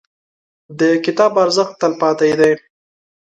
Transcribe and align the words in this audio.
•د 0.79 0.81
کتاب 1.05 1.31
ارزښت، 1.43 1.73
تلپاتې 1.81 2.31
دی. 2.39 2.51